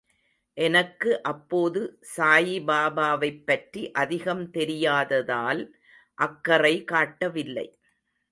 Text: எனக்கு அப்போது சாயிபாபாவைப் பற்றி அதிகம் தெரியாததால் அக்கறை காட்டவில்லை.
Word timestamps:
எனக்கு 0.57 1.23
அப்போது 1.23 1.81
சாயிபாபாவைப் 2.15 3.45
பற்றி 3.45 3.91
அதிகம் 3.93 4.51
தெரியாததால் 4.51 5.61
அக்கறை 6.17 6.83
காட்டவில்லை. 6.83 7.67